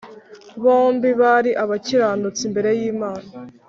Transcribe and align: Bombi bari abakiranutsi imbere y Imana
Bombi 0.63 1.09
bari 1.21 1.51
abakiranutsi 1.63 2.41
imbere 2.47 2.69
y 2.79 2.81
Imana 2.91 3.29